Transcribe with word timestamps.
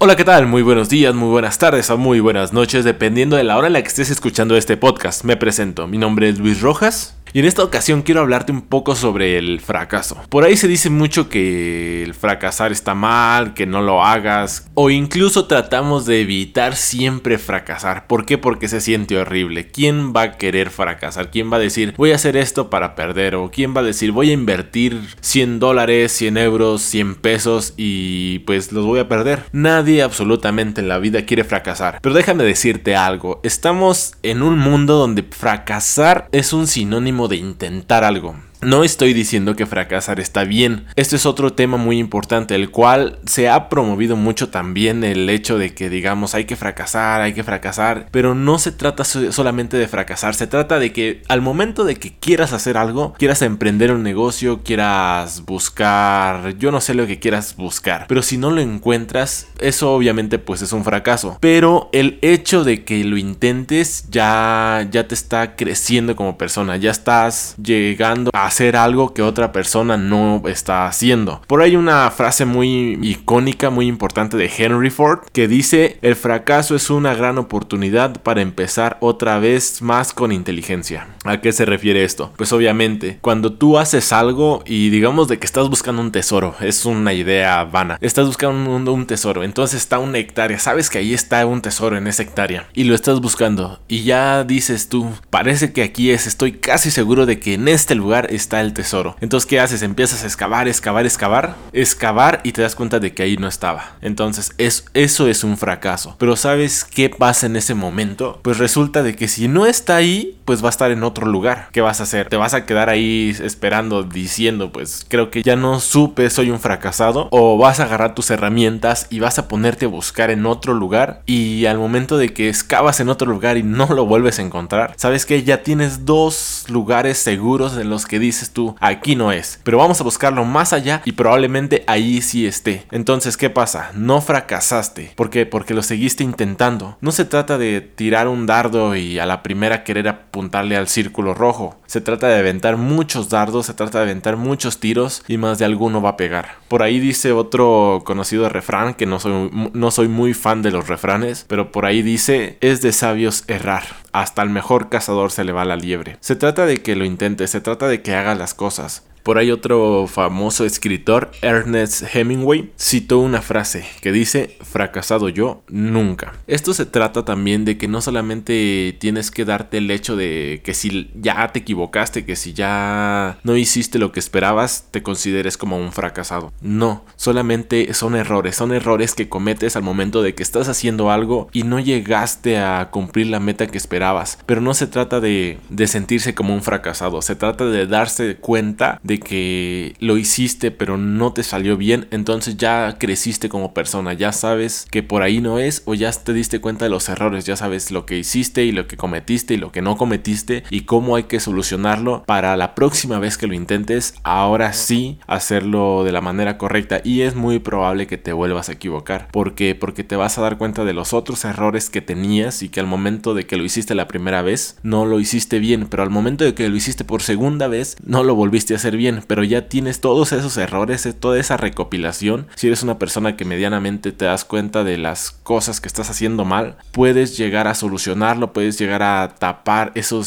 Hola, 0.00 0.14
¿qué 0.14 0.24
tal? 0.24 0.46
Muy 0.46 0.62
buenos 0.62 0.88
días, 0.88 1.12
muy 1.12 1.28
buenas 1.28 1.58
tardes 1.58 1.90
o 1.90 1.98
muy 1.98 2.20
buenas 2.20 2.52
noches, 2.52 2.84
dependiendo 2.84 3.34
de 3.34 3.42
la 3.42 3.58
hora 3.58 3.66
en 3.66 3.72
la 3.72 3.82
que 3.82 3.88
estés 3.88 4.10
escuchando 4.10 4.56
este 4.56 4.76
podcast. 4.76 5.24
Me 5.24 5.36
presento, 5.36 5.88
mi 5.88 5.98
nombre 5.98 6.28
es 6.28 6.38
Luis 6.38 6.60
Rojas 6.60 7.17
y 7.32 7.40
en 7.40 7.44
esta 7.44 7.62
ocasión 7.62 8.02
quiero 8.02 8.20
hablarte 8.20 8.52
un 8.52 8.62
poco 8.62 8.94
sobre 8.94 9.38
el 9.38 9.60
fracaso. 9.60 10.20
Por 10.28 10.44
ahí 10.44 10.56
se 10.56 10.68
dice 10.68 10.90
mucho 10.90 11.28
que 11.28 12.02
el 12.02 12.14
fracasar 12.14 12.72
está 12.72 12.94
mal, 12.94 13.54
que 13.54 13.66
no 13.66 13.82
lo 13.82 14.04
hagas, 14.04 14.70
o 14.74 14.90
incluso 14.90 15.46
tratamos 15.46 16.06
de 16.06 16.20
evitar 16.20 16.76
siempre 16.76 17.38
fracasar. 17.38 18.06
¿Por 18.06 18.24
qué? 18.24 18.38
Porque 18.38 18.68
se 18.68 18.80
siente 18.80 19.18
horrible. 19.18 19.68
¿Quién 19.68 20.12
va 20.14 20.22
a 20.22 20.32
querer 20.38 20.70
fracasar? 20.70 21.30
¿Quién 21.30 21.52
va 21.52 21.56
a 21.56 21.60
decir 21.60 21.94
voy 21.96 22.12
a 22.12 22.16
hacer 22.16 22.36
esto 22.36 22.70
para 22.70 22.94
perder? 22.94 23.34
¿O 23.34 23.50
quién 23.50 23.74
va 23.74 23.80
a 23.80 23.84
decir 23.84 24.12
voy 24.12 24.30
a 24.30 24.34
invertir 24.34 25.00
100 25.20 25.58
dólares, 25.58 26.12
100 26.12 26.36
euros, 26.38 26.82
100 26.82 27.16
pesos 27.16 27.74
y 27.76 28.40
pues 28.40 28.72
los 28.72 28.84
voy 28.84 29.00
a 29.00 29.08
perder? 29.08 29.44
Nadie 29.52 30.02
absolutamente 30.02 30.80
en 30.80 30.88
la 30.88 30.98
vida 30.98 31.26
quiere 31.26 31.44
fracasar. 31.44 31.98
Pero 32.02 32.14
déjame 32.14 32.44
decirte 32.44 32.96
algo, 32.96 33.40
estamos 33.42 34.14
en 34.22 34.42
un 34.42 34.58
mundo 34.58 34.94
donde 34.96 35.22
fracasar 35.22 36.28
es 36.32 36.52
un 36.52 36.66
sinónimo 36.66 37.17
de 37.26 37.36
intentar 37.36 38.04
algo. 38.04 38.36
No 38.60 38.82
estoy 38.82 39.12
diciendo 39.12 39.54
que 39.54 39.66
fracasar 39.66 40.18
está 40.18 40.42
bien. 40.42 40.86
Este 40.96 41.14
es 41.14 41.26
otro 41.26 41.52
tema 41.52 41.76
muy 41.76 41.98
importante, 41.98 42.56
el 42.56 42.70
cual 42.70 43.20
se 43.24 43.48
ha 43.48 43.68
promovido 43.68 44.16
mucho 44.16 44.48
también 44.48 45.04
el 45.04 45.30
hecho 45.30 45.58
de 45.58 45.74
que 45.74 45.88
digamos 45.88 46.34
hay 46.34 46.44
que 46.44 46.56
fracasar, 46.56 47.20
hay 47.20 47.34
que 47.34 47.44
fracasar, 47.44 48.08
pero 48.10 48.34
no 48.34 48.58
se 48.58 48.72
trata 48.72 49.04
solamente 49.04 49.76
de 49.76 49.86
fracasar, 49.86 50.34
se 50.34 50.48
trata 50.48 50.80
de 50.80 50.92
que 50.92 51.22
al 51.28 51.40
momento 51.40 51.84
de 51.84 51.96
que 51.96 52.12
quieras 52.12 52.52
hacer 52.52 52.76
algo, 52.76 53.14
quieras 53.16 53.42
emprender 53.42 53.92
un 53.92 54.02
negocio, 54.02 54.62
quieras 54.64 55.44
buscar, 55.44 56.56
yo 56.58 56.72
no 56.72 56.80
sé 56.80 56.94
lo 56.94 57.06
que 57.06 57.20
quieras 57.20 57.54
buscar, 57.56 58.06
pero 58.08 58.22
si 58.22 58.38
no 58.38 58.50
lo 58.50 58.60
encuentras, 58.60 59.46
eso 59.60 59.92
obviamente 59.92 60.40
pues 60.40 60.62
es 60.62 60.72
un 60.72 60.84
fracaso. 60.84 61.38
Pero 61.40 61.90
el 61.92 62.18
hecho 62.22 62.64
de 62.64 62.84
que 62.84 63.04
lo 63.04 63.18
intentes 63.18 64.06
ya 64.10 64.88
ya 64.90 65.06
te 65.06 65.14
está 65.14 65.54
creciendo 65.54 66.16
como 66.16 66.36
persona, 66.36 66.76
ya 66.76 66.90
estás 66.90 67.54
llegando 67.62 68.32
a 68.34 68.47
hacer 68.48 68.76
algo 68.76 69.14
que 69.14 69.22
otra 69.22 69.52
persona 69.52 69.96
no 69.96 70.42
está 70.46 70.86
haciendo. 70.86 71.40
Por 71.46 71.62
ahí 71.62 71.76
una 71.76 72.10
frase 72.10 72.44
muy 72.44 72.98
icónica, 73.02 73.70
muy 73.70 73.86
importante 73.86 74.36
de 74.36 74.50
Henry 74.54 74.90
Ford, 74.90 75.20
que 75.32 75.48
dice, 75.48 75.98
el 76.02 76.16
fracaso 76.16 76.74
es 76.74 76.90
una 76.90 77.14
gran 77.14 77.38
oportunidad 77.38 78.20
para 78.22 78.42
empezar 78.42 78.96
otra 79.00 79.38
vez 79.38 79.82
más 79.82 80.12
con 80.12 80.32
inteligencia. 80.32 81.06
¿A 81.24 81.40
qué 81.40 81.52
se 81.52 81.64
refiere 81.64 82.04
esto? 82.04 82.32
Pues 82.36 82.52
obviamente, 82.52 83.18
cuando 83.20 83.52
tú 83.52 83.78
haces 83.78 84.12
algo 84.12 84.62
y 84.66 84.90
digamos 84.90 85.28
de 85.28 85.38
que 85.38 85.46
estás 85.46 85.68
buscando 85.68 86.02
un 86.02 86.12
tesoro, 86.12 86.54
es 86.60 86.84
una 86.84 87.12
idea 87.12 87.64
vana, 87.64 87.98
estás 88.00 88.26
buscando 88.26 88.70
un, 88.70 88.88
un 88.88 89.06
tesoro, 89.06 89.44
entonces 89.44 89.80
está 89.80 89.98
una 89.98 90.18
hectárea, 90.18 90.58
sabes 90.58 90.90
que 90.90 90.98
ahí 90.98 91.14
está 91.14 91.44
un 91.46 91.62
tesoro 91.62 91.96
en 91.96 92.06
esa 92.06 92.22
hectárea 92.22 92.68
y 92.72 92.84
lo 92.84 92.94
estás 92.94 93.20
buscando 93.20 93.80
y 93.88 94.02
ya 94.02 94.44
dices 94.44 94.88
tú, 94.88 95.10
parece 95.30 95.72
que 95.72 95.82
aquí 95.82 96.10
es, 96.10 96.26
estoy 96.26 96.52
casi 96.52 96.90
seguro 96.90 97.26
de 97.26 97.38
que 97.38 97.54
en 97.54 97.68
este 97.68 97.94
lugar 97.94 98.28
está 98.38 98.60
el 98.60 98.72
tesoro. 98.72 99.16
Entonces, 99.20 99.46
¿qué 99.46 99.60
haces? 99.60 99.82
Empiezas 99.82 100.24
a 100.24 100.26
excavar, 100.26 100.68
excavar, 100.68 101.04
excavar, 101.04 101.56
excavar 101.72 102.40
y 102.44 102.52
te 102.52 102.62
das 102.62 102.74
cuenta 102.74 102.98
de 102.98 103.12
que 103.12 103.22
ahí 103.22 103.36
no 103.36 103.46
estaba. 103.46 103.96
Entonces, 104.00 104.52
es, 104.56 104.86
eso 104.94 105.28
es 105.28 105.44
un 105.44 105.58
fracaso. 105.58 106.16
Pero 106.18 106.36
¿sabes 106.36 106.84
qué 106.84 107.10
pasa 107.10 107.46
en 107.46 107.56
ese 107.56 107.74
momento? 107.74 108.40
Pues 108.42 108.58
resulta 108.58 109.02
de 109.02 109.14
que 109.14 109.28
si 109.28 109.48
no 109.48 109.66
está 109.66 109.96
ahí, 109.96 110.37
pues 110.48 110.64
va 110.64 110.68
a 110.68 110.70
estar 110.70 110.90
en 110.90 111.02
otro 111.02 111.26
lugar. 111.26 111.68
¿Qué 111.72 111.82
vas 111.82 112.00
a 112.00 112.04
hacer? 112.04 112.30
¿Te 112.30 112.38
vas 112.38 112.54
a 112.54 112.64
quedar 112.64 112.88
ahí 112.88 113.36
esperando, 113.38 114.02
diciendo, 114.02 114.72
pues 114.72 115.04
creo 115.06 115.30
que 115.30 115.42
ya 115.42 115.56
no 115.56 115.78
supe, 115.78 116.30
soy 116.30 116.50
un 116.50 116.58
fracasado? 116.58 117.28
¿O 117.32 117.58
vas 117.58 117.80
a 117.80 117.82
agarrar 117.82 118.14
tus 118.14 118.30
herramientas 118.30 119.08
y 119.10 119.20
vas 119.20 119.38
a 119.38 119.46
ponerte 119.46 119.84
a 119.84 119.88
buscar 119.88 120.30
en 120.30 120.46
otro 120.46 120.72
lugar? 120.72 121.20
Y 121.26 121.66
al 121.66 121.76
momento 121.76 122.16
de 122.16 122.32
que 122.32 122.48
excavas 122.48 122.98
en 123.00 123.10
otro 123.10 123.30
lugar 123.30 123.58
y 123.58 123.62
no 123.62 123.88
lo 123.88 124.06
vuelves 124.06 124.38
a 124.38 124.42
encontrar, 124.42 124.94
sabes 124.96 125.26
que 125.26 125.42
ya 125.42 125.62
tienes 125.62 126.06
dos 126.06 126.64
lugares 126.68 127.18
seguros 127.18 127.76
en 127.76 127.90
los 127.90 128.06
que 128.06 128.18
dices 128.18 128.50
tú, 128.50 128.74
aquí 128.80 129.16
no 129.16 129.32
es. 129.32 129.60
Pero 129.64 129.76
vamos 129.76 130.00
a 130.00 130.04
buscarlo 130.04 130.46
más 130.46 130.72
allá 130.72 131.02
y 131.04 131.12
probablemente 131.12 131.84
ahí 131.86 132.22
sí 132.22 132.46
esté. 132.46 132.86
Entonces, 132.90 133.36
¿qué 133.36 133.50
pasa? 133.50 133.90
No 133.92 134.22
fracasaste. 134.22 135.12
¿Por 135.14 135.28
qué? 135.28 135.44
Porque 135.44 135.74
lo 135.74 135.82
seguiste 135.82 136.24
intentando. 136.24 136.96
No 137.02 137.12
se 137.12 137.26
trata 137.26 137.58
de 137.58 137.82
tirar 137.82 138.28
un 138.28 138.46
dardo 138.46 138.96
y 138.96 139.18
a 139.18 139.26
la 139.26 139.42
primera 139.42 139.84
querer 139.84 140.08
apuntarle 140.38 140.76
al 140.76 140.86
círculo 140.86 141.34
rojo. 141.34 141.76
Se 141.86 142.00
trata 142.00 142.28
de 142.28 142.38
aventar 142.38 142.76
muchos 142.76 143.28
dardos, 143.28 143.66
se 143.66 143.74
trata 143.74 143.98
de 143.98 144.04
aventar 144.04 144.36
muchos 144.36 144.78
tiros 144.78 145.24
y 145.26 145.36
más 145.36 145.58
de 145.58 145.64
alguno 145.64 146.00
va 146.00 146.10
a 146.10 146.16
pegar. 146.16 146.58
Por 146.68 146.84
ahí 146.84 147.00
dice 147.00 147.32
otro 147.32 148.02
conocido 148.04 148.48
refrán, 148.48 148.94
que 148.94 149.04
no 149.04 149.18
soy, 149.18 149.50
no 149.72 149.90
soy 149.90 150.06
muy 150.06 150.34
fan 150.34 150.62
de 150.62 150.70
los 150.70 150.86
refranes, 150.86 151.44
pero 151.48 151.72
por 151.72 151.86
ahí 151.86 152.02
dice, 152.02 152.56
es 152.60 152.82
de 152.82 152.92
sabios 152.92 153.42
errar 153.48 153.82
hasta 154.12 154.42
el 154.42 154.50
mejor 154.50 154.88
cazador 154.88 155.30
se 155.30 155.44
le 155.44 155.52
va 155.52 155.64
la 155.64 155.76
liebre. 155.76 156.16
Se 156.20 156.36
trata 156.36 156.66
de 156.66 156.78
que 156.78 156.96
lo 156.96 157.04
intentes, 157.04 157.50
se 157.50 157.60
trata 157.60 157.88
de 157.88 158.02
que 158.02 158.14
hagas 158.14 158.38
las 158.38 158.54
cosas. 158.54 159.04
Por 159.28 159.36
ahí 159.36 159.50
otro 159.50 160.06
famoso 160.06 160.64
escritor, 160.64 161.30
Ernest 161.42 162.02
Hemingway, 162.14 162.72
citó 162.78 163.18
una 163.18 163.42
frase 163.42 163.84
que 164.00 164.10
dice, 164.10 164.56
fracasado 164.62 165.28
yo 165.28 165.62
nunca. 165.68 166.32
Esto 166.46 166.72
se 166.72 166.86
trata 166.86 167.26
también 167.26 167.66
de 167.66 167.76
que 167.76 167.88
no 167.88 168.00
solamente 168.00 168.96
tienes 168.98 169.30
que 169.30 169.44
darte 169.44 169.76
el 169.76 169.90
hecho 169.90 170.16
de 170.16 170.62
que 170.64 170.72
si 170.72 171.10
ya 171.14 171.46
te 171.52 171.58
equivocaste, 171.58 172.24
que 172.24 172.36
si 172.36 172.54
ya 172.54 173.38
no 173.42 173.54
hiciste 173.58 173.98
lo 173.98 174.12
que 174.12 174.20
esperabas, 174.20 174.86
te 174.90 175.02
consideres 175.02 175.58
como 175.58 175.76
un 175.76 175.92
fracasado. 175.92 176.50
No, 176.62 177.04
solamente 177.16 177.92
son 177.92 178.16
errores, 178.16 178.56
son 178.56 178.72
errores 178.72 179.14
que 179.14 179.28
cometes 179.28 179.76
al 179.76 179.82
momento 179.82 180.22
de 180.22 180.34
que 180.34 180.42
estás 180.42 180.70
haciendo 180.70 181.10
algo 181.10 181.50
y 181.52 181.64
no 181.64 181.80
llegaste 181.80 182.56
a 182.56 182.88
cumplir 182.90 183.26
la 183.26 183.40
meta 183.40 183.66
que 183.66 183.76
esperabas. 183.76 184.38
Pero 184.46 184.62
no 184.62 184.72
se 184.72 184.86
trata 184.86 185.20
de, 185.20 185.58
de 185.68 185.86
sentirse 185.86 186.34
como 186.34 186.54
un 186.54 186.62
fracasado, 186.62 187.20
se 187.20 187.36
trata 187.36 187.66
de 187.66 187.86
darse 187.86 188.36
cuenta 188.36 188.98
de 189.02 189.17
que 189.18 189.94
lo 190.00 190.16
hiciste 190.16 190.70
pero 190.70 190.96
no 190.96 191.32
te 191.32 191.42
salió 191.42 191.76
bien, 191.76 192.08
entonces 192.10 192.56
ya 192.56 192.96
creciste 192.98 193.48
como 193.48 193.74
persona, 193.74 194.12
ya 194.12 194.32
sabes 194.32 194.86
que 194.90 195.02
por 195.02 195.22
ahí 195.22 195.40
no 195.40 195.58
es 195.58 195.82
o 195.84 195.94
ya 195.94 196.10
te 196.12 196.32
diste 196.32 196.60
cuenta 196.60 196.84
de 196.84 196.90
los 196.90 197.08
errores, 197.08 197.44
ya 197.44 197.56
sabes 197.56 197.90
lo 197.90 198.06
que 198.06 198.18
hiciste 198.18 198.64
y 198.64 198.72
lo 198.72 198.86
que 198.86 198.96
cometiste 198.96 199.54
y 199.54 199.56
lo 199.58 199.72
que 199.72 199.82
no 199.82 199.96
cometiste 199.96 200.64
y 200.70 200.82
cómo 200.82 201.16
hay 201.16 201.24
que 201.24 201.40
solucionarlo 201.40 202.24
para 202.26 202.56
la 202.56 202.74
próxima 202.74 203.18
vez 203.18 203.38
que 203.38 203.46
lo 203.46 203.54
intentes, 203.54 204.14
ahora 204.22 204.72
sí 204.72 205.18
hacerlo 205.26 206.04
de 206.04 206.12
la 206.12 206.20
manera 206.20 206.58
correcta 206.58 207.00
y 207.04 207.22
es 207.22 207.34
muy 207.34 207.58
probable 207.58 208.06
que 208.06 208.18
te 208.18 208.32
vuelvas 208.32 208.68
a 208.68 208.72
equivocar. 208.72 209.28
Porque 209.32 209.74
te 209.74 210.16
vas 210.16 210.38
a 210.38 210.42
dar 210.42 210.58
cuenta 210.58 210.84
de 210.84 210.92
los 210.92 211.12
otros 211.12 211.44
errores 211.44 211.90
que 211.90 212.00
tenías 212.00 212.62
y 212.62 212.68
que 212.68 212.80
al 212.80 212.86
momento 212.86 213.34
de 213.34 213.46
que 213.46 213.56
lo 213.56 213.64
hiciste 213.64 213.94
la 213.94 214.08
primera 214.08 214.42
vez 214.42 214.78
no 214.82 215.06
lo 215.06 215.20
hiciste 215.20 215.58
bien, 215.58 215.86
pero 215.88 216.02
al 216.02 216.10
momento 216.10 216.44
de 216.44 216.54
que 216.54 216.68
lo 216.68 216.76
hiciste 216.76 217.04
por 217.04 217.22
segunda 217.22 217.68
vez 217.68 217.96
no 218.04 218.24
lo 218.24 218.34
volviste 218.34 218.74
a 218.74 218.76
hacer 218.76 218.96
bien 218.98 219.24
pero 219.26 219.44
ya 219.44 219.68
tienes 219.68 220.00
todos 220.00 220.32
esos 220.32 220.56
errores, 220.58 221.06
eh, 221.06 221.14
toda 221.14 221.38
esa 221.38 221.56
recopilación. 221.56 222.48
Si 222.56 222.66
eres 222.66 222.82
una 222.82 222.98
persona 222.98 223.36
que 223.36 223.46
medianamente 223.46 224.12
te 224.12 224.26
das 224.26 224.44
cuenta 224.44 224.84
de 224.84 224.98
las 224.98 225.30
cosas 225.30 225.80
que 225.80 225.88
estás 225.88 226.10
haciendo 226.10 226.44
mal, 226.44 226.76
puedes 226.92 227.38
llegar 227.38 227.66
a 227.68 227.74
solucionarlo, 227.74 228.52
puedes 228.52 228.78
llegar 228.78 229.02
a 229.02 229.36
tapar 229.38 229.92
esos 229.94 230.26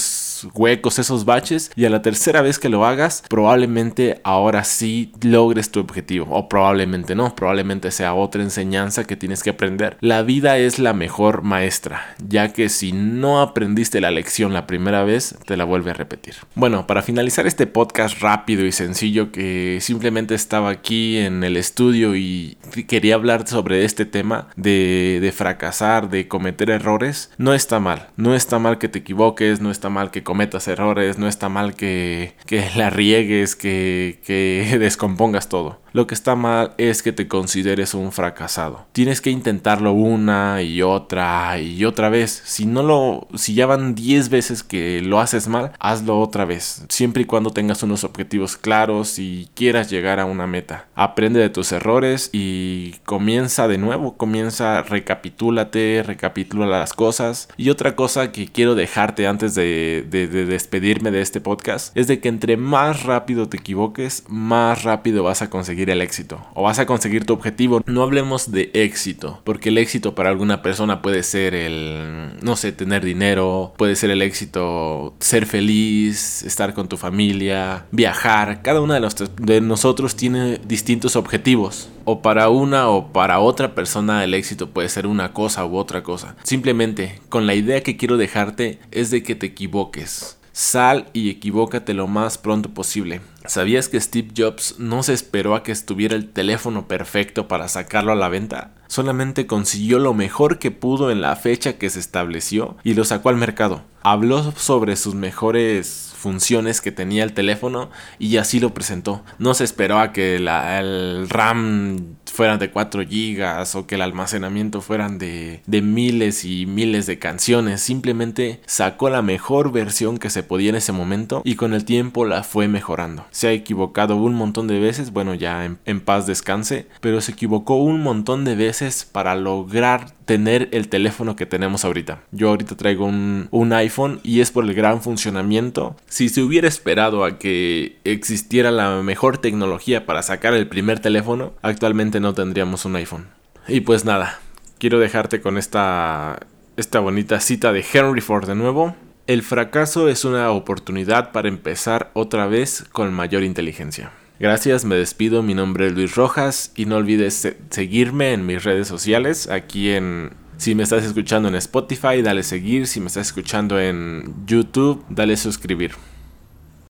huecos, 0.54 1.00
esos 1.00 1.26
baches 1.26 1.72
y 1.76 1.86
a 1.86 1.90
la 1.90 2.02
tercera 2.02 2.42
vez 2.42 2.60
que 2.60 2.70
lo 2.70 2.86
hagas, 2.86 3.24
probablemente 3.30 4.22
ahora 4.24 4.64
sí 4.64 5.12
logres 5.22 5.72
tu 5.72 5.80
objetivo 5.80 6.28
o 6.30 6.50
probablemente 6.50 7.16
no, 7.16 7.36
probablemente 7.36 7.92
sea 7.92 8.14
otra 8.14 8.42
enseñanza 8.42 9.06
que 9.06 9.16
tienes 9.16 9.44
que 9.44 9.52
aprender. 9.52 9.98
La 10.02 10.22
vida 10.24 10.58
es 10.58 10.80
la 10.80 10.94
mejor 10.94 11.42
maestra, 11.44 12.16
ya 12.26 12.54
que 12.54 12.70
si 12.70 12.92
no 12.92 13.42
aprendiste 13.42 14.02
la 14.02 14.12
lección 14.12 14.54
la 14.54 14.68
primera 14.68 15.04
vez, 15.04 15.36
te 15.46 15.58
la 15.58 15.64
vuelve 15.64 15.92
a 15.92 15.96
repetir. 15.96 16.36
Bueno, 16.56 16.88
para 16.88 17.02
finalizar 17.02 17.48
este 17.48 17.68
podcast 17.68 18.22
rápido 18.22 18.66
y 18.66 18.72
sencillo 18.72 19.32
que 19.32 19.80
simplemente 19.82 20.36
estaba 20.36 20.70
aquí 20.70 21.18
en 21.18 21.44
el 21.44 21.58
estudio 21.58 22.16
y 22.16 22.58
quería 22.88 23.16
hablar 23.16 23.48
sobre 23.48 23.86
este 23.86 24.06
tema 24.06 24.48
de, 24.56 25.20
de 25.22 25.32
fracasar, 25.32 26.10
de 26.10 26.28
cometer 26.28 26.70
errores, 26.70 27.32
no 27.38 27.54
está 27.54 27.80
mal, 27.80 28.10
no 28.18 28.36
está 28.36 28.60
mal 28.60 28.78
que 28.78 28.90
te 28.90 29.00
equivoques, 29.00 29.62
no 29.62 29.72
está 29.72 29.90
mal 29.90 30.12
que 30.12 30.24
cometas 30.32 30.70
errores, 30.70 31.18
no 31.18 31.28
está 31.28 31.50
mal 31.50 31.76
que, 31.76 32.36
que 32.46 32.66
la 32.78 32.90
riegues, 32.90 33.58
que, 33.58 34.22
que 34.26 34.78
descompongas 34.80 35.50
todo. 35.50 35.81
Lo 35.94 36.08
que 36.08 36.16
está 36.16 36.36
mal 36.36 36.74
es 36.78 37.04
que 37.04 37.12
te 37.12 37.28
consideres 37.28 37.94
un 37.94 38.14
fracasado. 38.14 38.86
Tienes 38.94 39.20
que 39.20 39.30
intentarlo 39.30 39.92
una 39.92 40.62
y 40.62 40.82
otra 40.82 41.60
y 41.60 41.84
otra 41.84 42.10
vez. 42.10 42.42
Si 42.46 42.66
no 42.66 42.82
lo, 42.82 43.28
si 43.36 43.56
ya 43.56 43.66
van 43.66 43.94
10 43.94 44.30
veces 44.30 44.64
que 44.64 45.02
lo 45.02 45.20
haces 45.20 45.50
mal, 45.50 45.74
hazlo 45.80 46.20
otra 46.20 46.46
vez. 46.46 46.86
Siempre 46.88 47.24
y 47.24 47.26
cuando 47.26 47.52
tengas 47.52 47.84
unos 47.84 48.06
objetivos 48.06 48.56
claros 48.56 49.20
y 49.20 49.50
quieras 49.54 49.90
llegar 49.90 50.22
a 50.22 50.26
una 50.26 50.48
meta. 50.48 50.88
Aprende 50.96 51.42
de 51.42 51.50
tus 51.50 51.74
errores 51.74 52.30
y 52.32 52.94
comienza 53.06 53.68
de 53.68 53.78
nuevo. 53.78 54.16
Comienza, 54.16 54.84
recapitúlate, 54.84 56.04
recapitula 56.06 56.68
las 56.68 56.94
cosas. 56.94 57.50
Y 57.58 57.70
otra 57.70 57.98
cosa 57.98 58.32
que 58.32 58.48
quiero 58.48 58.76
dejarte 58.76 59.28
antes 59.28 59.56
de, 59.56 60.08
de 60.10 60.28
despedirme 60.28 61.12
de 61.12 61.22
este 61.22 61.42
podcast 61.42 61.96
es 61.98 62.08
de 62.08 62.22
que 62.22 62.30
entre 62.30 62.56
más 62.56 63.04
rápido 63.04 63.50
te 63.50 63.58
equivoques, 63.58 64.24
más 64.30 64.84
rápido 64.84 65.24
vas 65.24 65.42
a 65.42 65.50
conseguir 65.50 65.81
el 65.90 66.02
éxito 66.02 66.42
o 66.54 66.64
vas 66.64 66.80
a 66.80 66.86
conseguir 66.86 67.26
tu 67.26 67.34
objetivo. 67.34 67.82
No 67.86 68.04
hablemos 68.04 68.52
de 68.52 68.72
éxito, 68.74 69.42
porque 69.44 69.70
el 69.70 69.78
éxito 69.78 70.16
para 70.16 70.30
alguna 70.30 70.62
persona 70.62 71.02
puede 71.02 71.24
ser 71.24 71.56
el, 71.56 72.34
no 72.42 72.56
sé, 72.56 72.72
tener 72.72 73.04
dinero, 73.04 73.74
puede 73.78 73.96
ser 73.96 74.12
el 74.12 74.22
éxito 74.22 75.14
ser 75.20 75.46
feliz, 75.46 76.44
estar 76.44 76.74
con 76.74 76.88
tu 76.88 76.98
familia, 76.98 77.86
viajar. 77.92 78.62
Cada 78.62 78.80
de, 78.82 79.30
de 79.38 79.62
nosotros 79.62 80.16
tiene 80.16 80.60
distintos 80.66 81.16
objetivos. 81.16 81.90
O 82.04 82.22
para 82.22 82.50
una 82.50 82.90
o 82.90 83.14
para 83.14 83.40
otra 83.40 83.76
persona 83.76 84.24
el 84.24 84.34
éxito 84.34 84.70
puede 84.70 84.90
ser 84.90 85.08
una 85.08 85.34
cosa 85.34 85.66
u 85.66 85.78
otra 85.78 86.04
cosa. 86.04 86.36
Simplemente, 86.44 87.22
con 87.30 87.46
la 87.46 87.54
idea 87.54 87.84
que 87.84 87.98
quiero 87.98 88.18
dejarte 88.18 88.80
es 88.92 89.12
de 89.12 89.24
que 89.24 89.36
te 89.36 89.48
equivoques. 89.48 90.38
Sal 90.62 91.08
y 91.12 91.32
equivócate 91.32 91.96
lo 91.96 92.06
más 92.06 92.38
pronto 92.38 92.70
posible. 92.70 93.22
¿Sabías 93.48 93.90
que 93.90 94.00
Steve 94.00 94.30
Jobs 94.38 94.76
no 94.78 95.02
se 95.02 95.12
esperó 95.12 95.56
a 95.56 95.64
que 95.64 95.72
estuviera 95.72 96.16
el 96.16 96.30
teléfono 96.30 96.88
perfecto 96.88 97.48
para 97.48 97.68
sacarlo 97.68 98.12
a 98.12 98.16
la 98.16 98.30
venta? 98.30 98.70
Solamente 98.86 99.48
consiguió 99.48 99.98
lo 99.98 100.14
mejor 100.14 100.60
que 100.60 100.70
pudo 100.70 101.10
en 101.10 101.20
la 101.20 101.36
fecha 101.36 101.80
que 101.80 101.90
se 101.90 102.00
estableció 102.00 102.78
y 102.84 102.94
lo 102.94 103.06
sacó 103.06 103.30
al 103.30 103.38
mercado. 103.38 103.82
Habló 104.04 104.52
sobre 104.52 104.98
sus 104.98 105.16
mejores 105.16 106.14
funciones 106.16 106.80
que 106.80 106.92
tenía 106.92 107.24
el 107.24 107.34
teléfono 107.34 107.90
y 108.20 108.38
así 108.38 108.60
lo 108.60 108.72
presentó. 108.72 109.24
No 109.40 109.56
se 109.56 109.64
esperó 109.64 109.98
a 109.98 110.14
que 110.14 110.36
el 110.36 111.28
RAM 111.28 112.18
fueran 112.32 112.60
de 112.60 112.72
4 112.72 113.06
gigas 113.08 113.76
o 113.76 113.86
que 113.86 113.96
el 113.96 114.02
almacenamiento 114.02 114.82
fueran 114.82 115.18
de, 115.18 115.62
de 115.66 115.82
miles 115.82 116.46
y 116.46 116.66
miles 116.66 117.06
de 117.06 117.20
canciones. 117.20 117.82
Simplemente 117.82 118.62
sacó 118.66 119.10
la 119.10 119.22
mejor 119.22 119.72
versión 119.72 120.18
que 120.18 120.30
se 120.30 120.44
podía 120.44 120.70
en 120.70 120.76
ese 120.76 120.92
momento 120.92 121.42
y 121.44 121.56
con 121.56 121.74
el 121.74 121.86
tiempo 121.86 122.26
la 122.26 122.44
fue 122.44 122.68
mejorando. 122.68 123.26
Se 123.32 123.48
ha 123.48 123.52
equivocado 123.52 124.16
un 124.16 124.34
montón 124.34 124.68
de 124.68 124.80
veces, 124.80 125.12
bueno 125.12 125.34
ya 125.34 125.66
en, 125.66 125.80
en 125.86 126.02
paz 126.02 126.26
descanse, 126.26 126.88
pero 127.02 127.22
se 127.22 127.34
equivocó 127.34 127.76
un 127.76 128.02
montón 128.02 128.46
de 128.46 128.56
veces 128.56 129.06
para 129.06 129.36
lograr 129.36 130.21
tener 130.32 130.70
el 130.72 130.88
teléfono 130.88 131.36
que 131.36 131.46
tenemos 131.46 131.84
ahorita. 131.84 132.22
Yo 132.32 132.48
ahorita 132.48 132.78
traigo 132.78 133.06
un, 133.06 133.50
un, 133.52 133.74
iPhone 133.74 134.22
y 134.24 134.40
es 134.40 134.50
por 134.50 134.64
el 134.64 134.74
gran 134.74 135.02
funcionamiento. 135.02 135.98
Si 136.08 136.30
se 136.30 136.42
hubiera 136.42 136.70
esperado 136.70 137.26
a 137.26 137.38
que 137.38 137.98
existiera 138.06 138.72
la 138.72 139.02
mejor 139.02 139.40
tecnología 139.40 140.06
para 140.06 140.24
sacar 140.24 140.54
el 140.54 140.70
primer 140.70 141.02
teléfono, 141.02 141.52
actualmente 141.62 142.22
no 142.22 142.34
tendríamos 142.34 142.86
un 142.86 142.96
iPhone. 142.96 143.28
Y 143.68 143.82
pues 143.82 144.06
nada, 144.06 144.40
quiero 144.80 145.00
dejarte 145.00 145.42
con 145.42 145.58
esta, 145.58 146.40
esta 146.78 147.02
bonita 147.02 147.42
cita 147.42 147.74
de 147.74 147.84
Henry 147.92 148.22
Ford 148.22 148.48
de 148.48 148.56
nuevo. 148.56 148.96
El 149.28 149.44
fracaso 149.44 150.08
es 150.08 150.24
una 150.24 150.50
oportunidad 150.52 151.34
para 151.34 151.50
empezar 151.50 152.10
otra 152.14 152.48
vez 152.48 152.86
con 152.94 153.14
mayor 153.14 153.44
inteligencia. 153.44 154.14
Gracias, 154.42 154.86
me 154.86 154.96
despido, 154.96 155.44
mi 155.44 155.54
nombre 155.54 155.86
es 155.86 155.94
Luis 155.94 156.16
Rojas 156.16 156.72
y 156.76 156.88
no 156.88 156.96
olvides 156.96 157.48
seguirme 157.70 158.34
en 158.34 158.48
mis 158.48 158.64
redes 158.64 158.88
sociales, 158.88 159.48
aquí 159.48 159.92
en... 159.92 160.32
Si 160.58 160.74
me 160.74 160.82
estás 160.82 161.04
escuchando 161.04 161.48
en 161.48 161.54
Spotify, 161.54 162.24
dale 162.24 162.42
seguir, 162.42 162.88
si 162.88 163.00
me 163.00 163.06
estás 163.06 163.28
escuchando 163.28 163.80
en 163.80 164.34
YouTube, 164.48 165.06
dale 165.12 165.38
suscribir. 165.38 165.92